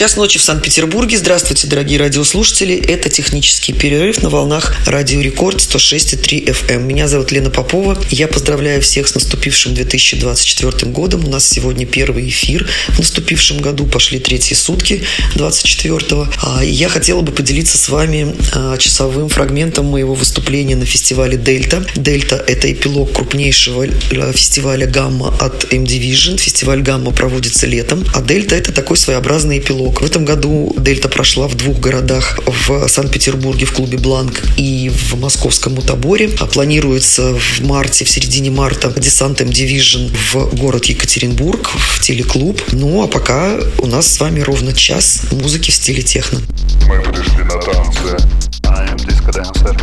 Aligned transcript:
Час 0.00 0.16
ночи 0.16 0.38
в 0.38 0.42
Санкт-Петербурге. 0.42 1.18
Здравствуйте, 1.18 1.66
дорогие 1.66 1.98
радиослушатели. 1.98 2.74
Это 2.74 3.10
технический 3.10 3.74
перерыв 3.74 4.22
на 4.22 4.30
волнах 4.30 4.74
Радио 4.86 5.20
Рекорд 5.20 5.58
106,3 5.58 6.46
FM. 6.46 6.70
Эм. 6.70 6.88
Меня 6.88 7.06
зовут 7.06 7.32
Лена 7.32 7.50
Попова. 7.50 8.02
Я 8.08 8.26
поздравляю 8.26 8.80
всех 8.80 9.08
с 9.08 9.14
наступившим 9.14 9.74
2024 9.74 10.90
годом. 10.90 11.26
У 11.26 11.28
нас 11.28 11.46
сегодня 11.46 11.84
первый 11.84 12.30
эфир 12.30 12.66
в 12.88 12.98
наступившем 12.98 13.58
году. 13.58 13.84
Пошли 13.84 14.18
третьи 14.20 14.54
сутки 14.54 15.02
24-го. 15.34 16.28
А, 16.44 16.64
я 16.64 16.88
хотела 16.88 17.20
бы 17.20 17.32
поделиться 17.32 17.76
с 17.76 17.90
вами 17.90 18.34
а, 18.54 18.78
часовым 18.78 19.28
фрагментом 19.28 19.84
моего 19.84 20.14
выступления 20.14 20.76
на 20.76 20.86
фестивале 20.86 21.36
Дельта. 21.36 21.84
Дельта– 21.94 22.42
это 22.46 22.72
эпилог 22.72 23.12
крупнейшего 23.12 23.84
э, 23.84 24.32
фестиваля 24.32 24.86
Гамма 24.86 25.36
от 25.38 25.70
M-Division. 25.70 26.38
Фестиваль 26.38 26.80
Гамма 26.80 27.10
проводится 27.10 27.66
летом, 27.66 28.02
а 28.14 28.22
Дельта– 28.22 28.54
это 28.56 28.72
такой 28.72 28.96
своеобразный 28.96 29.58
эпилог 29.58 29.89
диалог. 29.90 30.00
В 30.00 30.04
этом 30.04 30.24
году 30.24 30.74
Дельта 30.78 31.08
прошла 31.08 31.48
в 31.48 31.54
двух 31.54 31.78
городах, 31.78 32.38
в 32.46 32.88
Санкт-Петербурге 32.88 33.66
в 33.66 33.72
клубе 33.72 33.98
Бланк 33.98 34.42
и 34.56 34.90
в 34.90 35.18
московском 35.18 35.74
Мутаборе. 35.74 36.30
А 36.38 36.46
планируется 36.46 37.34
в 37.34 37.60
марте, 37.60 38.04
в 38.04 38.08
середине 38.08 38.50
марта 38.50 38.92
десантом 38.96 39.48
Division 39.48 40.10
в 40.32 40.54
город 40.56 40.86
Екатеринбург, 40.86 41.70
в 41.70 42.00
телеклуб. 42.00 42.60
Ну, 42.72 43.02
а 43.02 43.06
пока 43.06 43.56
у 43.78 43.86
нас 43.86 44.06
с 44.06 44.20
вами 44.20 44.40
ровно 44.40 44.72
час 44.72 45.22
музыки 45.30 45.70
в 45.70 45.74
стиле 45.74 46.02
техно. 46.02 46.40
Мы 46.88 47.00
пришли 47.02 47.44
на 47.44 47.58
танцы. 47.60 48.16
I 48.64 48.86
am 48.88 48.96
disco 48.96 49.32
dancer. 49.32 49.76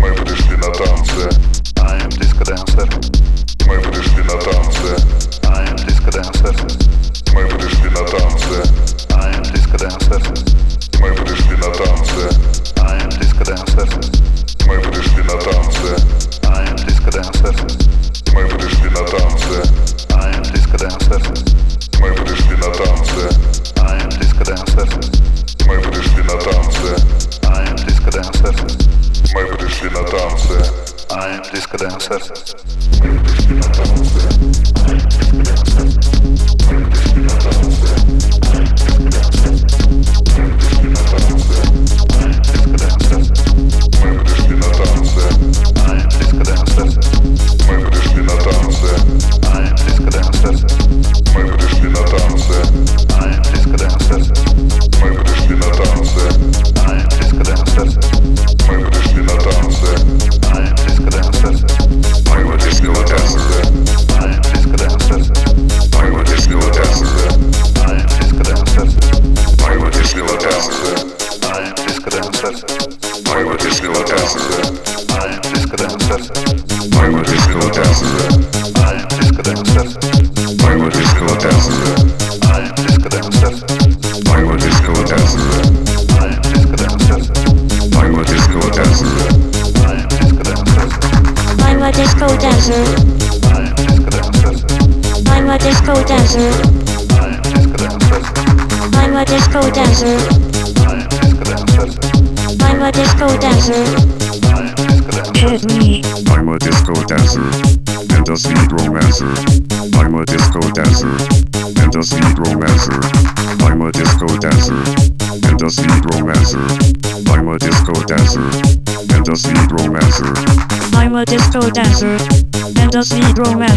Мы 0.00 0.14
пришли 0.24 0.56
на 0.56 0.72
танцы. 0.72 1.30
I 1.78 2.00
am 2.02 2.10
disco 2.10 2.44
dancer. 2.44 2.88
Мы 3.66 3.80
пришли 3.80 4.22
на 4.22 4.38
танцы. 4.40 4.96
I 5.44 5.64
am 5.68 5.76
disco 5.86 6.10
dancer. 6.10 6.96
Мы 7.32 7.46
пришли 7.48 7.90
на 7.90 8.04
танцы. 8.04 8.85
I 9.76 9.82
am 9.82 9.88
disco 9.88 10.08
dancer. 10.08 10.46
Мы 11.00 11.12
пришли 11.12 11.56
на 11.56 11.70
танцы. 11.74 12.30
I 12.80 12.98
am 12.98 13.10
disco 13.10 13.44
dancer. 13.44 13.86
Мы 14.66 14.80
пришли 14.80 15.22
на 15.22 15.36
танцы. 15.36 15.96
I 16.44 16.64
am 16.64 16.76
disco 16.76 17.10
dancer. 17.10 17.54
Мы 18.32 18.48
пришли 18.48 18.88
на 18.88 19.04
танцы. 19.04 19.60
I 20.14 20.32
am 20.32 20.42
disco 20.44 20.78
dancer. 20.78 21.20
Мы 22.00 22.14
пришли 22.14 22.56
на 22.56 22.70
танцы. 22.72 23.28
I 23.76 23.98
am 24.00 24.08
disco 24.18 24.44
dancer. 24.44 24.88
Мы 25.66 25.80
пришли 25.82 26.22
на 26.22 26.36
танцы. 26.40 26.96
I 27.44 27.66
am 27.68 27.76
disco 27.76 28.10
dancer. 28.10 28.54
Мы 29.34 29.56
пришли 29.56 29.90
на 29.90 30.02
танцы. 30.04 30.56
I 31.10 31.36
am 31.36 31.42
disco 31.52 31.76
dancer. 31.76 32.22
Мы 33.02 33.18
пришли 33.20 33.54
на 33.56 33.68
танцы. 33.74 34.05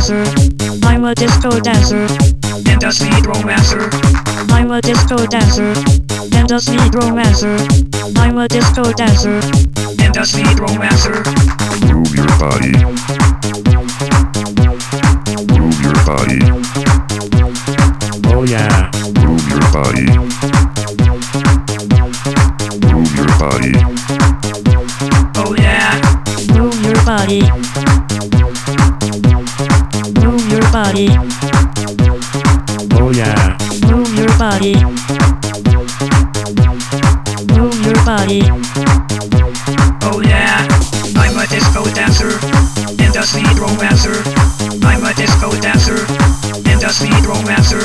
dancer. 0.10 0.80
I'm 0.84 1.06
a 1.06 1.14
disco 1.14 1.60
dancer. 1.60 2.08
And 2.68 2.84
a 2.84 2.92
speed 2.92 3.26
romancer. 3.26 3.90
I'm 4.50 4.72
a 4.72 4.82
disco 4.82 5.18
dancer. 5.28 5.74
And 6.34 6.52
a 6.52 6.60
speed 6.60 6.96
romancer. 6.96 7.58
I'm 8.18 8.38
a 8.38 8.48
disco 8.48 8.92
dancer. 8.94 9.40
And 10.00 10.18
a 10.18 10.26
speed 10.26 10.60
romancer. 10.60 11.59
Oh 40.04 40.22
yeah, 40.26 40.68
I'm 41.16 41.38
a 41.38 41.48
disco 41.48 41.86
dancer 41.96 42.28
and 43.00 43.16
a 43.16 43.24
speed 43.24 43.58
romancer. 43.58 44.16
I'm 44.84 45.04
a 45.04 45.14
disco 45.14 45.52
dancer 45.62 45.96
and 46.68 46.84
a 46.84 46.90
speed 46.92 47.24
romancer. 47.26 47.80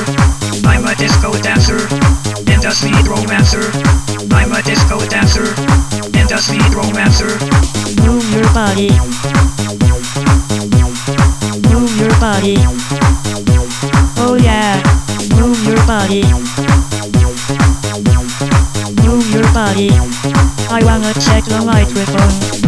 I'm 0.66 0.84
a 0.86 0.94
disco 0.96 1.32
dancer 1.42 1.78
and 2.50 2.64
a 2.64 2.72
speed 2.72 3.06
romancer. 3.06 3.70
I'm 4.34 4.50
a 4.52 4.62
disco 4.62 4.98
dancer 5.06 5.46
and 6.18 6.30
a 6.32 6.38
speed 6.38 6.74
romancer. 6.74 7.30
Move 8.02 8.26
your 8.34 8.50
body. 8.52 8.90
Move 11.70 11.94
your 12.00 12.10
body. 12.18 12.56
Oh 14.18 14.36
yeah, 14.40 14.82
move 15.38 15.62
your 15.64 15.78
body. 15.86 16.24
Move 19.04 19.30
your 19.32 19.52
body. 19.52 19.90
I 20.74 20.82
wanna 20.82 21.14
check 21.14 21.44
the 21.44 21.62
microphone. 21.64 22.63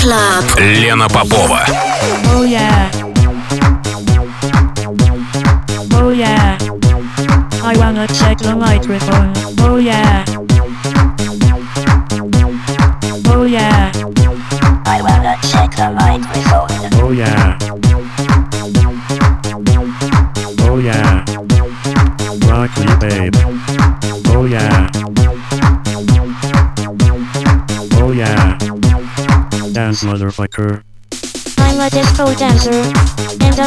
Club. 0.00 0.44
Лена 0.58 1.08
Попова. 1.08 1.62
Oh 2.32 2.42
yeah. 2.42 2.90
Oh 5.92 6.08
yeah. 6.08 6.56
I 7.62 7.76
wanna 7.76 8.06
check 8.08 8.38
the 8.38 8.56
microphone. 8.56 9.34
Oh 9.58 9.76
yeah. 9.76 10.24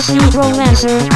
Bless 0.05 0.35
you, 0.35 0.39
romancer. 0.41 1.12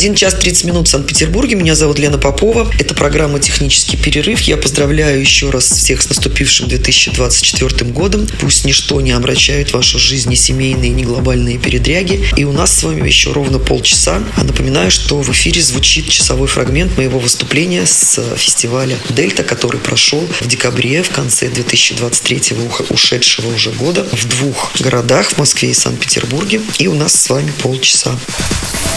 1 0.00 0.14
час 0.14 0.32
30 0.32 0.64
минут 0.64 0.88
в 0.88 0.90
Санкт-Петербурге. 0.90 1.56
Меня 1.56 1.74
зовут 1.74 1.98
Лена 1.98 2.16
Попова. 2.16 2.72
Это 2.78 2.94
программа 2.94 3.38
«Технический 3.38 3.98
перерыв». 3.98 4.40
Я 4.40 4.56
поздравляю 4.56 5.20
еще 5.20 5.50
раз 5.50 5.70
всех 5.70 6.00
с 6.00 6.08
наступившим 6.08 6.68
2024 6.68 7.90
годом. 7.90 8.26
Пусть 8.40 8.64
ничто 8.64 8.98
не 9.02 9.10
обращает 9.10 9.74
вашу 9.74 9.98
жизнь 9.98 10.30
ни 10.30 10.36
семейные, 10.36 10.88
ни 10.92 11.04
глобальные 11.04 11.58
передряги. 11.58 12.24
И 12.34 12.44
у 12.44 12.52
нас 12.52 12.78
с 12.78 12.82
вами 12.82 13.06
еще 13.06 13.32
ровно 13.32 13.58
полчаса. 13.58 14.22
А 14.36 14.44
напоминаю, 14.44 14.90
что 14.90 15.20
в 15.20 15.30
эфире 15.32 15.60
звучит 15.60 16.08
часовой 16.08 16.48
фрагмент 16.48 16.96
моего 16.96 17.18
выступления 17.18 17.84
с 17.84 18.22
фестиваля 18.36 18.96
«Дельта», 19.10 19.42
который 19.42 19.80
прошел 19.80 20.26
в 20.40 20.48
декабре, 20.48 21.02
в 21.02 21.10
конце 21.10 21.50
2023 21.50 22.56
ушедшего 22.88 23.54
уже 23.54 23.70
года 23.72 24.06
в 24.12 24.26
двух 24.26 24.72
городах, 24.80 25.28
в 25.28 25.36
Москве 25.36 25.72
и 25.72 25.74
Санкт-Петербурге. 25.74 26.62
И 26.78 26.88
у 26.88 26.94
нас 26.94 27.14
с 27.14 27.28
вами 27.28 27.52
полчаса. 27.62 28.18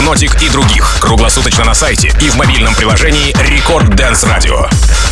Гипнотик 0.00 0.42
и 0.42 0.48
других. 0.48 0.98
Круглосуточно 0.98 1.62
на 1.66 1.74
сайте 1.74 2.10
и 2.22 2.30
в 2.30 2.36
мобильном 2.36 2.74
приложении 2.74 3.34
Рекорд 3.46 3.88
Dance 3.88 4.24
Radio. 4.24 5.09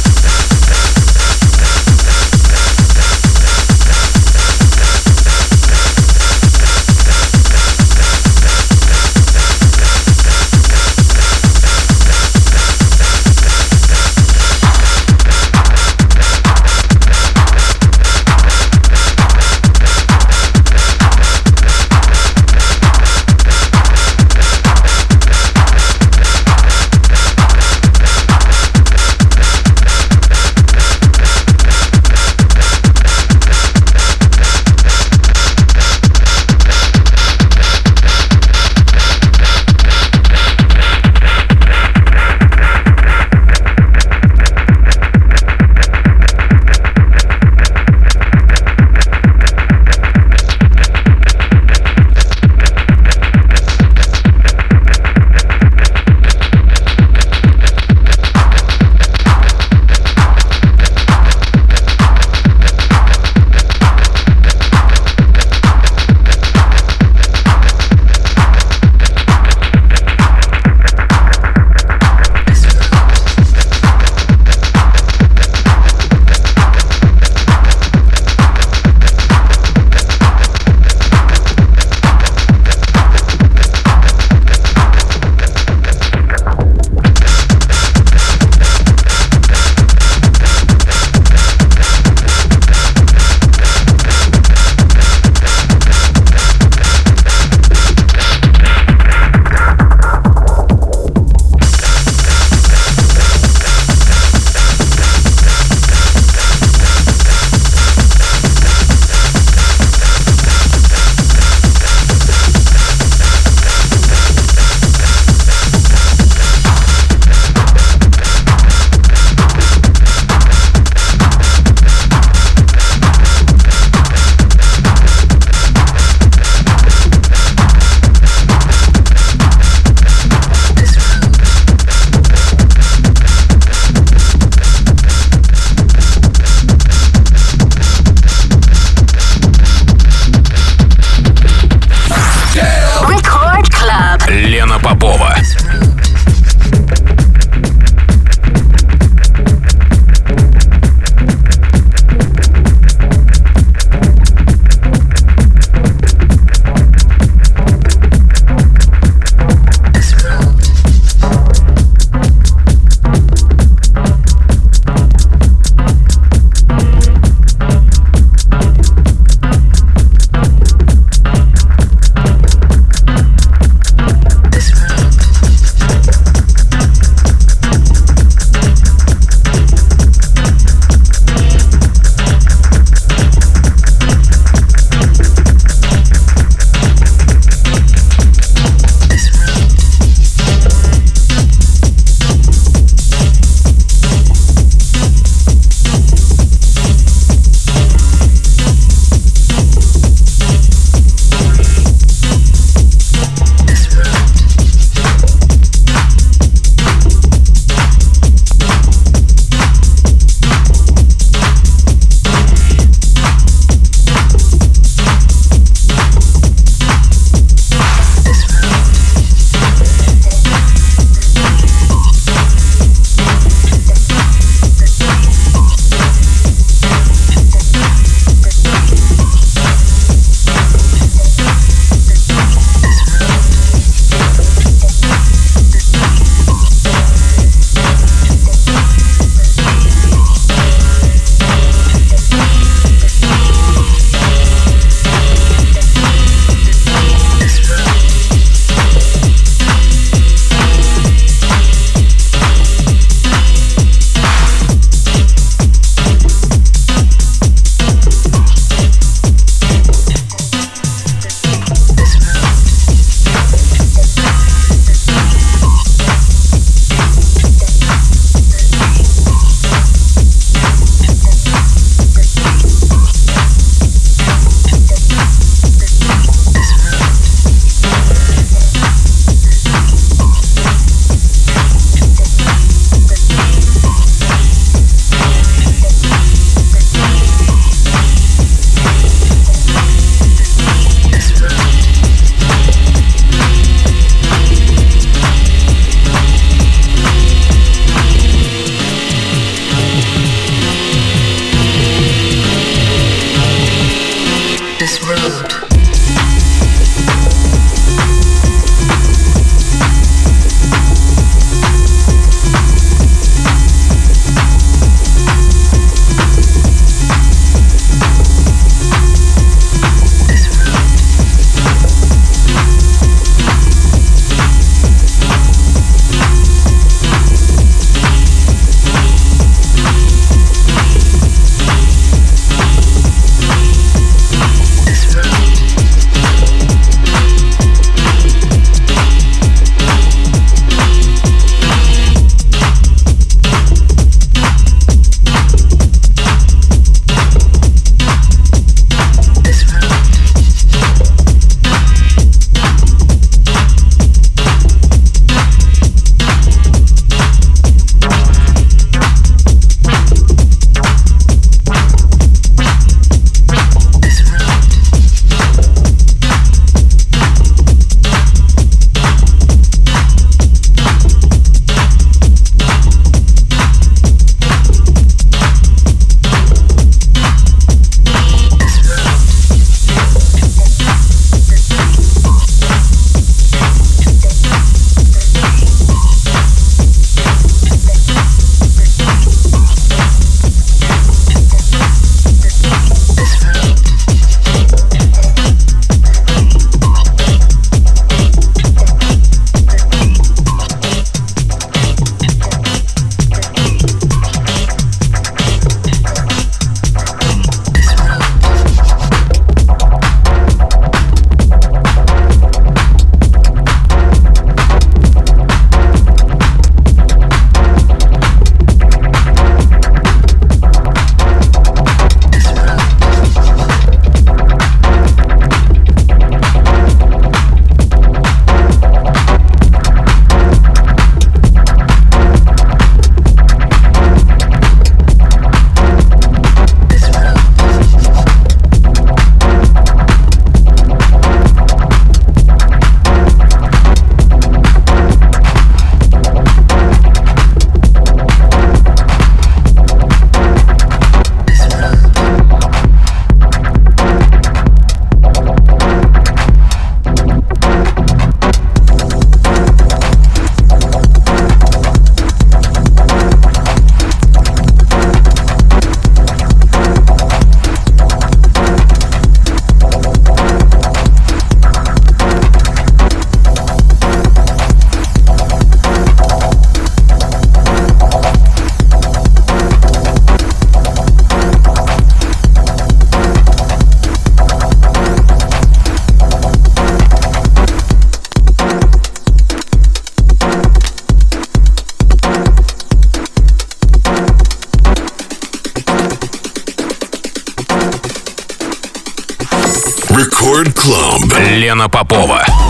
Club. 501.69 501.79
Лена 501.79 501.87
Попова. 501.87 502.68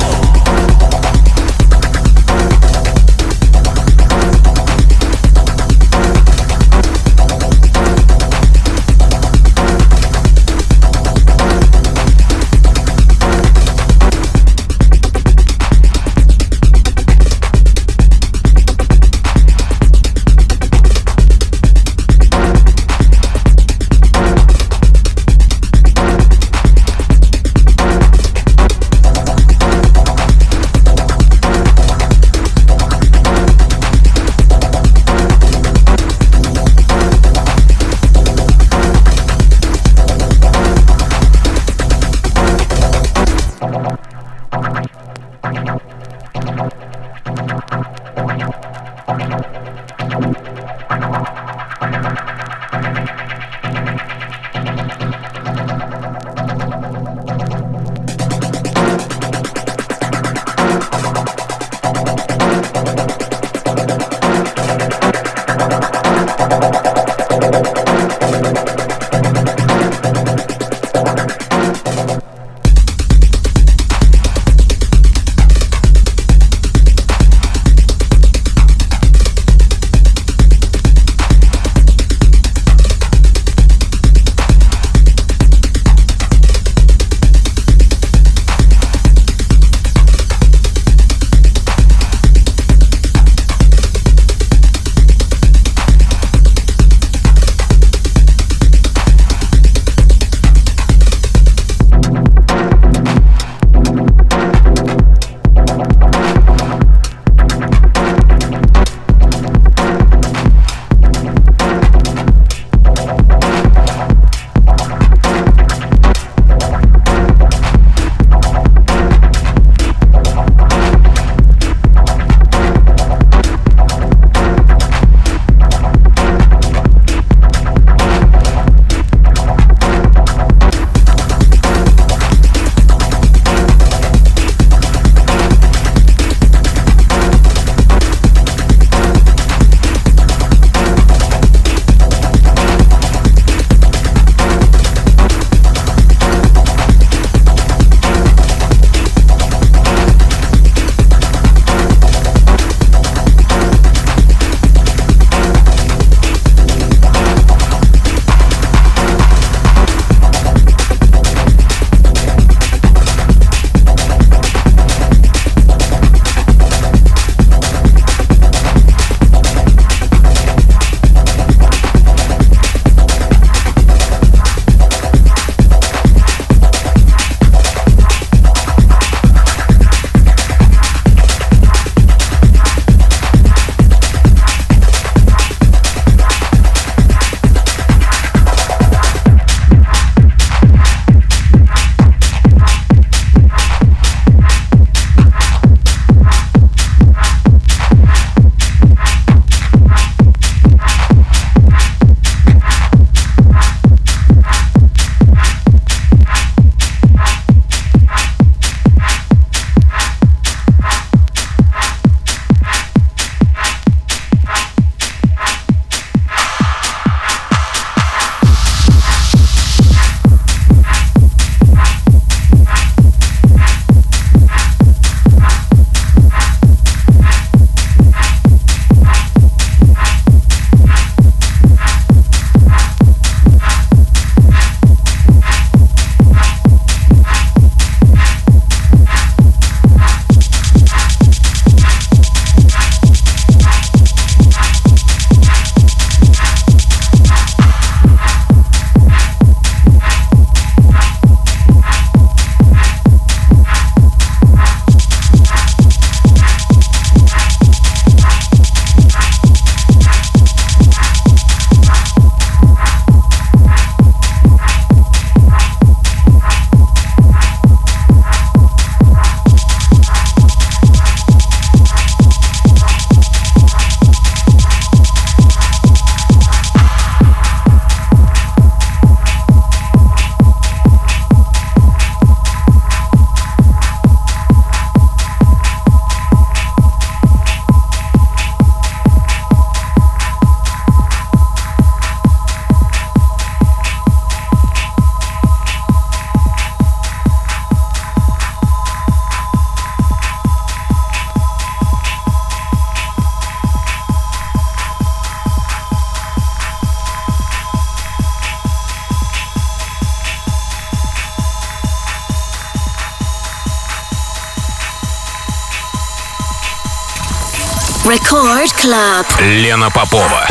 Club. 318.83 319.26
Лена 319.41 319.91
Попова. 319.91 320.47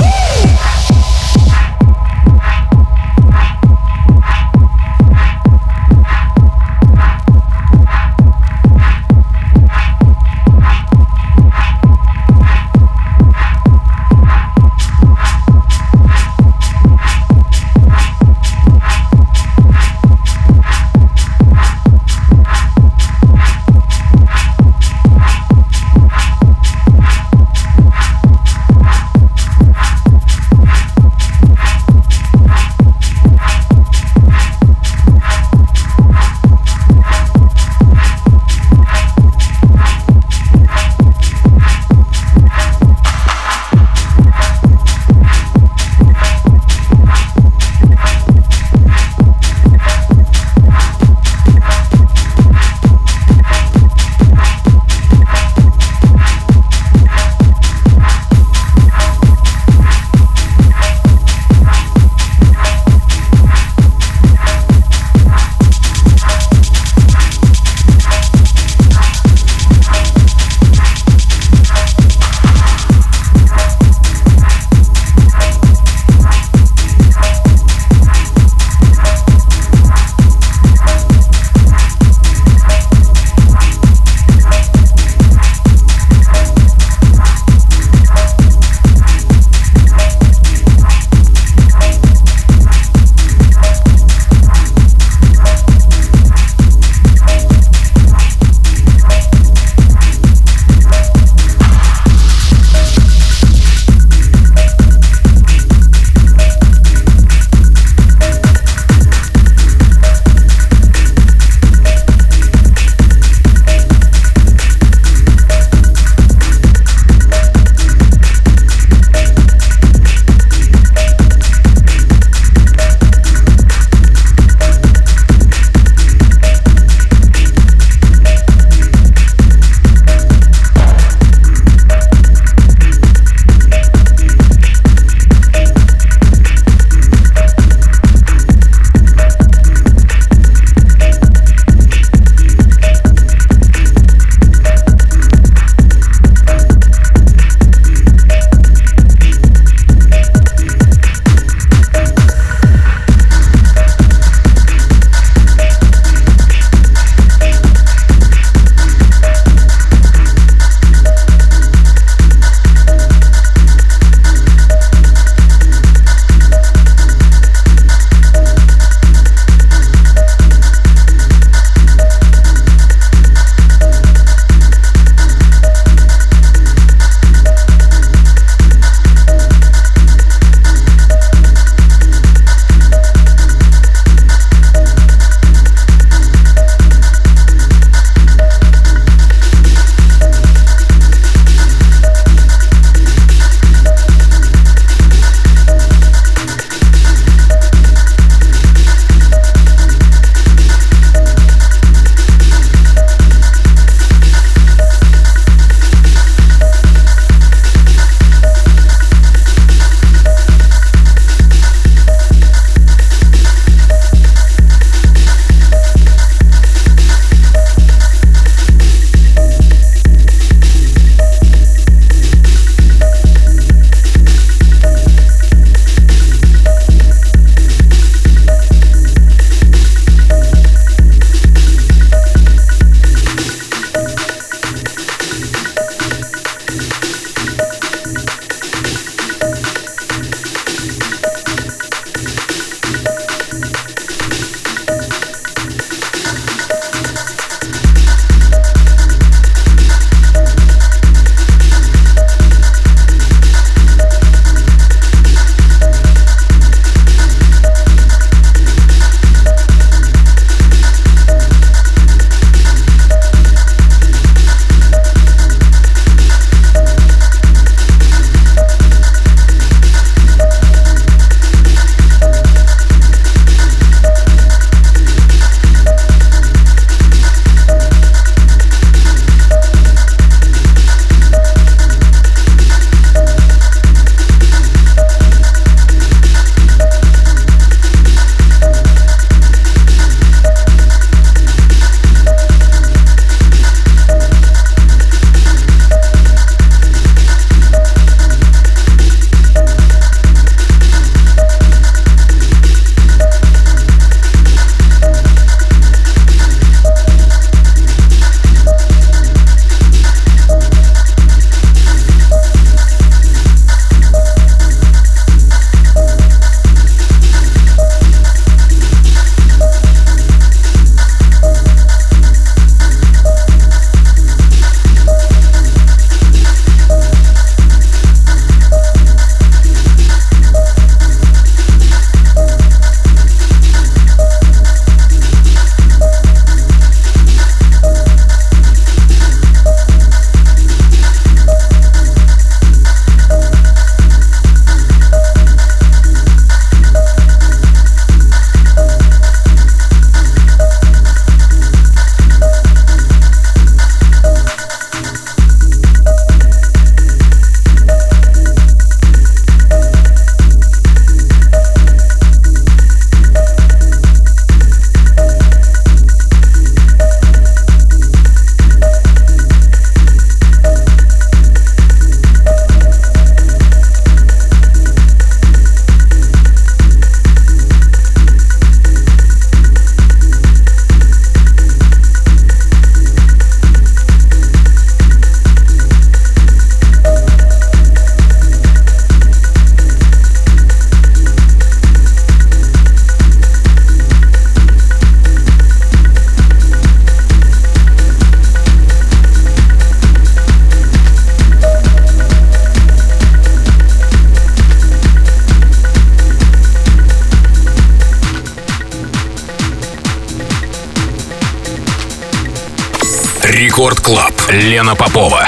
Рекорд 413.78 414.00
Клаб. 414.00 414.34
Лена 414.50 414.96
Попова. 414.96 415.48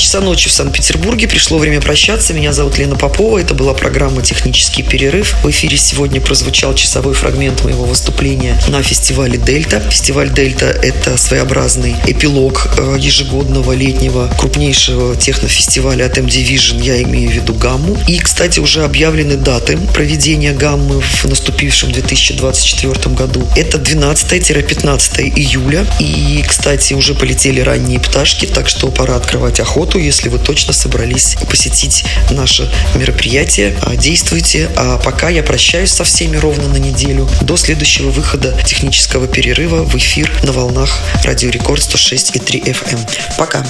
much 0.00 0.09
часа 0.10 0.20
ночи 0.22 0.48
в 0.48 0.52
Санкт-Петербурге. 0.52 1.28
Пришло 1.28 1.56
время 1.56 1.80
прощаться. 1.80 2.34
Меня 2.34 2.52
зовут 2.52 2.78
Лена 2.78 2.96
Попова. 2.96 3.38
Это 3.38 3.54
была 3.54 3.74
программа 3.74 4.22
«Технический 4.22 4.82
перерыв». 4.82 5.36
В 5.44 5.50
эфире 5.50 5.76
сегодня 5.76 6.20
прозвучал 6.20 6.74
часовой 6.74 7.14
фрагмент 7.14 7.62
моего 7.62 7.84
выступления 7.84 8.60
на 8.66 8.82
фестивале 8.82 9.38
«Дельта». 9.38 9.78
Фестиваль 9.78 10.28
«Дельта»— 10.28 10.66
это 10.82 11.16
своеобразный 11.16 11.94
эпилог 12.08 12.70
э, 12.76 12.96
ежегодного 12.98 13.70
летнего 13.70 14.28
крупнейшего 14.36 15.14
технофестиваля 15.14 16.06
от 16.06 16.18
M-Division. 16.18 16.82
Я 16.82 17.00
имею 17.02 17.30
в 17.30 17.34
виду 17.34 17.54
«Гамму». 17.54 17.96
И, 18.08 18.18
кстати, 18.18 18.58
уже 18.58 18.82
объявлены 18.82 19.36
даты 19.36 19.78
проведения 19.94 20.50
«Гаммы» 20.52 21.00
в 21.00 21.24
наступившем 21.26 21.92
2024 21.92 23.14
году. 23.14 23.46
Это 23.54 23.78
12-15 23.78 25.32
июля. 25.36 25.86
И, 26.00 26.42
кстати, 26.44 26.94
уже 26.94 27.14
полетели 27.14 27.60
ранние 27.60 28.00
пташки, 28.00 28.46
так 28.46 28.68
что 28.68 28.88
пора 28.88 29.14
открывать 29.14 29.60
охоту, 29.60 29.99
если 30.02 30.28
вы 30.28 30.38
точно 30.38 30.72
собрались 30.72 31.36
посетить 31.48 32.04
наше 32.30 32.70
мероприятие. 32.94 33.76
А, 33.82 33.96
действуйте. 33.96 34.68
А 34.76 34.98
пока 34.98 35.28
я 35.28 35.42
прощаюсь 35.42 35.90
со 35.90 36.04
всеми 36.04 36.36
ровно 36.36 36.68
на 36.68 36.76
неделю. 36.76 37.28
До 37.42 37.56
следующего 37.56 38.10
выхода 38.10 38.56
технического 38.64 39.26
перерыва 39.26 39.84
в 39.84 39.94
эфир 39.96 40.30
на 40.42 40.52
волнах 40.52 40.98
Радио 41.24 41.50
Рекорд 41.50 41.82
106,3 41.82 42.64
FM. 42.64 43.10
Пока. 43.38 43.64